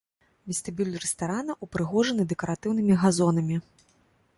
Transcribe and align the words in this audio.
Вестыбюль 0.51 0.95
рэстарана 1.03 1.57
ўпрыгожаны 1.67 2.21
дэкаратыўным 2.33 2.95
газонамі. 3.05 3.65